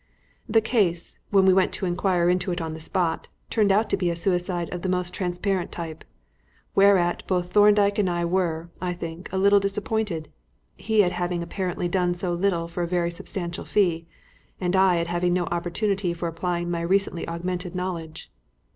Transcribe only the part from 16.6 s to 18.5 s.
my recently augmented knowledge.